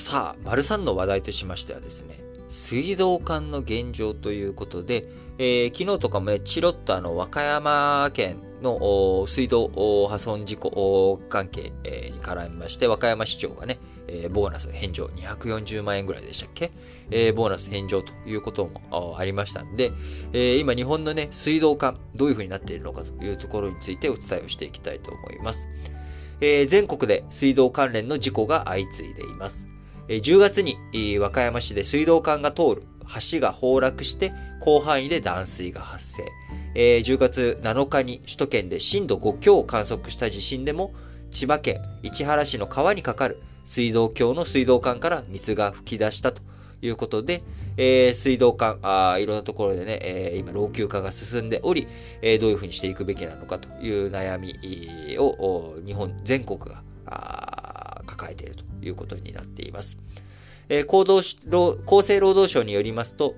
[0.00, 2.16] さあ、丸三の話題としましてはですね、
[2.48, 9.68] 水道管の現状ということで、えー、昨日とかもね、チロッとあの、和歌山県の水道
[10.08, 11.72] 破損事故関係
[12.10, 13.78] に絡みまして、和歌山市長がね、
[14.30, 16.70] ボーナス返上240万円ぐらいでしたっけ、
[17.32, 19.92] ボーナス返上ということもありましたんで、
[20.32, 25.68] え今日本のね、水道管どういう風になっているのかというところについてお伝えをしていきたいと思います。
[26.40, 29.67] え全国で水道関連の事故が相次いでいます。
[30.08, 32.82] 10月に和歌山市で水道管が通る
[33.30, 36.24] 橋が崩落して広範囲で断水が発生。
[36.74, 40.92] えー、10月7日に首都圏で震度5強を観測した地震でも、
[41.30, 46.42] 千葉県市原市の川に架かる水道橋の水道管から水が噴き出したと
[46.80, 47.42] いうことで、
[47.76, 51.86] えー、水道管あ、いろんなところでね、えー、今老朽化が進んでおり、
[52.22, 54.54] えー、どういうふうにしていくべきなのかという悩み
[55.18, 56.82] を日本全国が
[58.30, 59.98] えているということになっています。
[60.68, 63.34] えー、厚生労働省によりますと、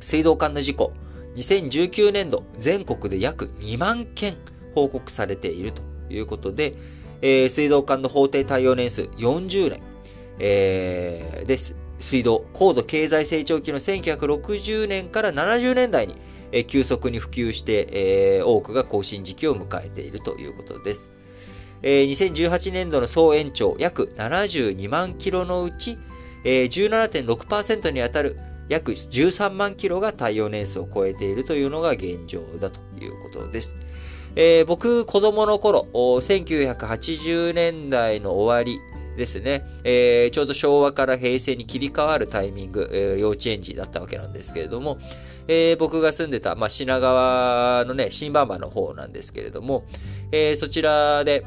[0.00, 0.92] 水道管の事故、
[1.36, 4.36] 2019年度全国で約2万件
[4.74, 6.74] 報告されているということで、
[7.22, 9.80] えー、水道管の法定対応年数40年、
[10.38, 11.76] えー、です。
[11.98, 16.16] 水道、高度経済成長期の1960年から70年代に、
[16.50, 21.12] え、急速に普及して、えー、多くが更新時期を迎えているということです。
[21.82, 25.98] えー、2018年度の総延長約72万キロのうち、
[26.44, 28.38] えー、17.6%に当たる
[28.68, 33.76] 約13万キロが耐用年数を超えているというのが現状だということです。
[34.34, 38.80] えー、僕、子供の頃、1980年代の終わり
[39.16, 44.98] ですね、えー、ちょうど昭和から平成に切り替わるタイミング、えー、幼稚園児だったわけなんですけれども、
[45.48, 49.84] えー、僕が住んでた、まあ、品川のね、新馬場の方なんですけれども、
[50.30, 51.44] えー、そちらで、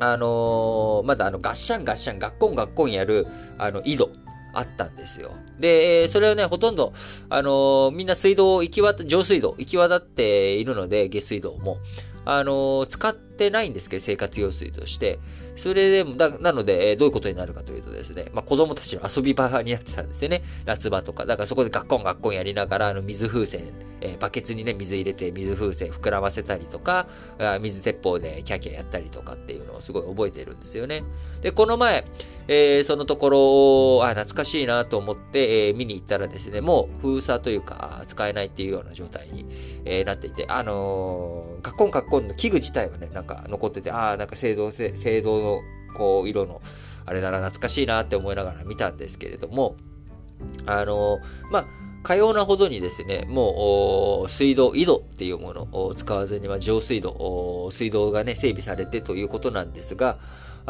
[0.00, 3.26] あのー、まだあの、ガッシャンガッシャン、ガッコンガッコンやる、
[3.58, 4.10] あの、井戸、
[4.54, 5.32] あったんですよ。
[5.58, 6.92] で、それはね、ほとんど、
[7.28, 11.78] あのー、みんな水道行き渡、上水道行き渡っているので、下水道も、
[12.24, 15.18] あのー、使ってないんですけど、生活用水として。
[15.56, 20.42] それでも、なので、えどういうことになるかというとですね、まあ、子供たちの遊び場になってたんですよね。
[20.66, 21.26] 夏場とか。
[21.26, 31.04] だからそこでガッコンガッコンやりながら、あの、水風船、えー、バケツにね、水入れて水風船膨らませたりとか、あ水鉄砲でキャキャやったりとかっていうのをすごい覚えてるんですよね。
[31.42, 32.04] で、この前、
[32.46, 39.46] えー、そのところを、あ、懐かしいなと思って、えー、見に行ったらですね、もう封鎖というか、使えないっていうような状態に、
[39.84, 44.70] え、なっていて、あのー、カッコンカッコンの器具自体はね、なんか残ってて、ああ、なんか青銅、青
[45.22, 45.60] 銅の、
[45.96, 46.60] こう、色の、
[47.06, 49.76] あれだな、懐かしいなって思いながら見たんですけれども、
[50.66, 51.66] あのー、まあ、
[52.02, 60.18] かようなほどにですね、もう、水道、井戸っていうものを使わずに、まあ、上水道、水道がね、整備されてということなんですが、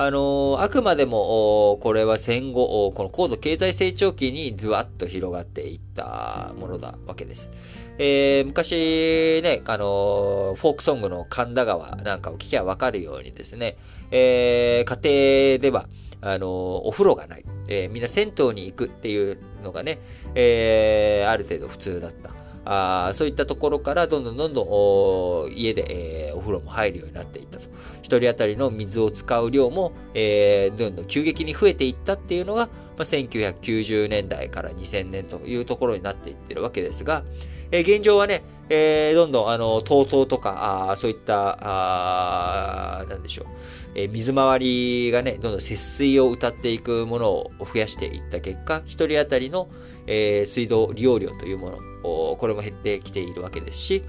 [0.00, 7.50] あの、あくまでも、これは戦後、この高度経済成長期にずわっと広がっていったものだわけです。
[7.98, 13.76] えー、昔ね、あの、フォークソングの神田川なんかを聞きゃわかるようにですね、
[14.12, 15.88] えー、家庭では、
[16.20, 19.98] あのお風呂がない、えー、みんな銭湯に行くっていうのがね、
[20.36, 22.30] えー、ある程度普通だった。
[22.70, 27.66] あそういったところからどんどんどんどん家で、えー、お風呂も入るようになっていったと。
[28.02, 37.24] 一人当たりの水を使う量も、えー、どんどん急激に増えていったっていうのが、まあ、1990年代から2000年というところになっていってるわけですが、
[37.70, 43.46] えー、現状はね、えー、どんどん、あの、TOTO とか、あそういった、あなんでしょう、
[43.94, 49.68] え、水回りがね、どんどん節水を謳っていくものを増やしていった結果、一人当たりの、
[50.06, 54.02] えー、水道利用量というもの、これも減ってきているわけですし、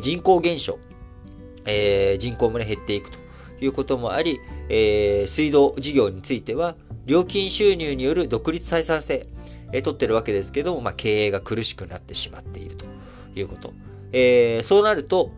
[0.00, 0.78] 人口減少、
[1.66, 3.18] えー、人口も、ね、減っていくと
[3.60, 9.26] いうこともあり、えー、水道事業については、料金収入による独立採算性、
[9.72, 12.86] えー、取ってるわけですけども、まあ、経営が苦しくなってしまっていると
[13.34, 13.72] いうこと。
[14.12, 15.30] えー、そうなると、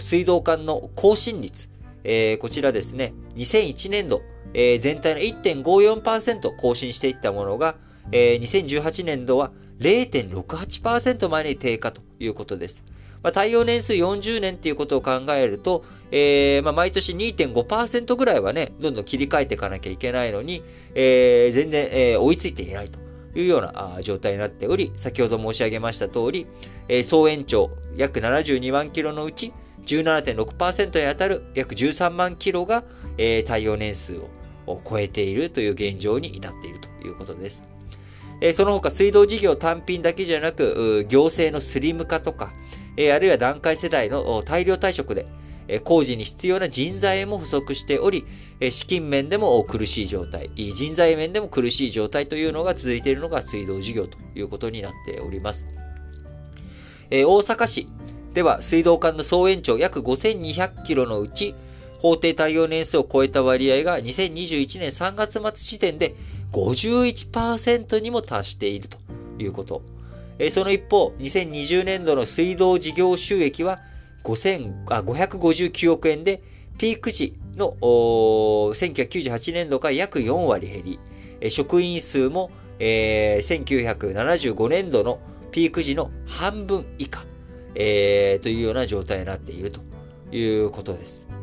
[0.00, 1.68] 水道管の更新率、
[2.04, 4.22] えー、こちらですね、2001年度、
[4.54, 7.76] えー、全体の1.54%更新していったものが、
[8.12, 12.82] えー、2018年度は0.68%までに低下ということです。
[13.22, 20.62] まあ、対応年数40年っていうことを考えると、えー、まあ、毎年2.5%ぐらいはね、どんどん切り替えていかなきゃいけないのに、
[20.94, 22.98] えー、全然、えー、追いついていないと
[23.34, 26.46] いうような状態になっており、先ほど申し上げました通り、
[26.88, 29.54] え、総延長約72万キロのうち
[29.86, 32.84] 17.6%に当たる約13万キロが、
[33.16, 34.18] えー、対応年数
[34.66, 37.73] を超えているという現状に至っているということです。
[38.40, 42.52] えその他水道事業単品だけじゃなく、行政のスリム化とか、
[42.96, 45.26] えあるいは段階世代の大量退職で、
[45.84, 48.24] 工事に必要な人材も不足しており、
[48.70, 55.66] 資金面でも苦しい状態、人材面でも苦しい状態というのが続いているのが水道事業ということになっております。
[57.10, 57.88] 大阪市
[58.34, 61.54] では水道管の総延長約5200キロのうち、
[62.04, 66.14] 法定対応年数を超えた割合が2021年3月末時点で
[66.52, 68.98] 51%にも達していると
[69.38, 69.80] いうこと。
[70.50, 73.80] その一方、2020年度の水道事業収益は
[74.22, 76.42] 559億円で、
[76.76, 80.98] ピーク時の1998年度から約4割減
[81.40, 82.50] り、職員数も、
[82.80, 85.20] えー、1975年度の
[85.52, 87.24] ピーク時の半分以下、
[87.74, 89.80] えー、というような状態になっていると
[90.36, 91.33] いうことです。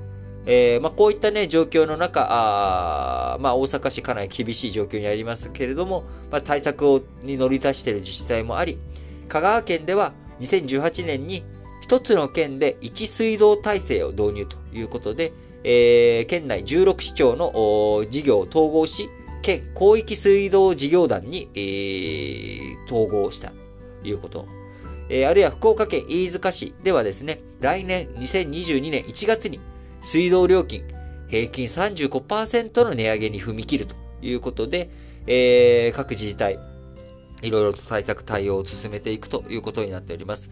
[0.45, 8.79] えー、まあ、こういったね、状況の中、あまあ、大阪市かなり厳しい状況にありますけれども、まあ、対策をに乗り出している自治体もあり、
[9.27, 11.43] 香川県では2018年に
[11.81, 15.31] 一つの県で一水道体制を導入ということで、
[15.63, 19.09] えー、県内16市町の事業を統合し、
[19.43, 23.51] 県広域水道事業団に、えー、統合した
[24.01, 24.45] ということ。
[25.09, 29.59] えー、あるいは福岡県飯塚市ではですね、来年2022年1月に
[30.01, 30.83] 水道料金
[31.29, 34.89] 平均35%の値上げに踏み切るということで、
[35.27, 36.59] えー、各自治体、
[37.41, 40.49] いろいろと対策対応を進めていくということになっております。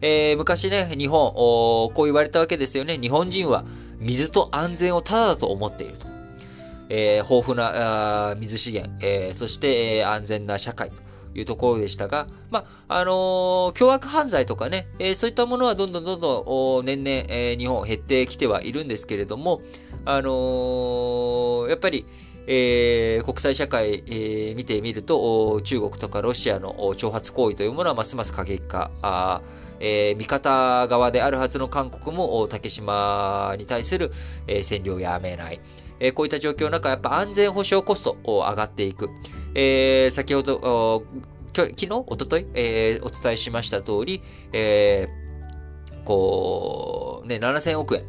[0.00, 2.98] えー、昔ね、日本、こう言われたわけですよね。
[2.98, 3.64] 日本人は
[3.98, 6.06] 水と安全をただだと思っていると。
[6.88, 10.96] えー、豊富な水資源、えー、そして、えー、安全な社会と
[11.34, 19.62] いうところでしたが、まあ、あのー、凶悪犯罪とかね、えー、そういったものはどんどんどんどん年々、えー、日本減ってきてはいるんですけれども、
[20.04, 22.06] あのー、やっぱり、
[22.46, 29.42] えー、国際社会、えー、見てみると、中国とかロシアの挑発行為というものはますます過激化、あ
[29.78, 34.10] えー、味方側であるはずの韓国も竹島に対する、
[34.46, 35.60] えー、占領をやめない。
[36.02, 39.08] えー、こういった状況の中、やっぱ安全保障コストを上がっていく。
[39.54, 41.04] えー、先ほど、
[41.54, 44.20] 昨日、おととい、えー、お伝えしました通り、
[44.52, 48.02] えー、こう、ね、7000億円。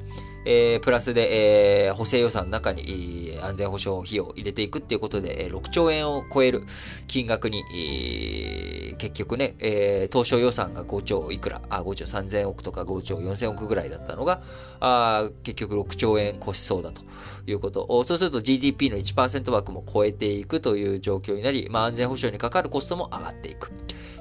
[0.45, 6.63] えー、プラスで、えー、補正予算の中に、安全保障費用を入れていくっていうことでえ、6兆円を超える
[7.07, 8.62] 金額に、えー、
[9.03, 14.41] 結局ね、えー、当初予算が5兆いくら、あ、5兆3000億とか5兆4000億ぐらいだったのが、
[14.79, 17.01] あ結局6兆円越しそうだと
[17.45, 17.85] いうこと。
[18.07, 23.73] そうすると GDP の1%枠も超えていくという状況になり、まあ、安全保障にかかるコストも上がっていく。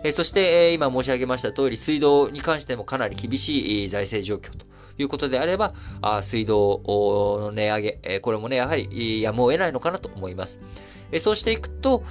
[0.02, 4.66] えそして、え今申し上げました通り、水道に関してもかなり厳しい財政状況と
[4.98, 5.74] いうことであれば、
[6.22, 6.82] 水道
[7.40, 10.60] の値上げ、これもね、やはりやむを得ないのかなと思います。
[11.12, 12.02] えそうしていくと、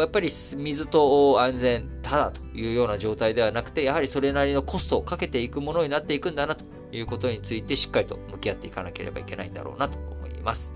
[0.00, 10.72] やっぱり水と安全、ただというような状態ではなくて、やはりそれなりのコストをかけていくものになっていくんだなということについてしっかりと向き合っていかなければいけないんだろうなと思います。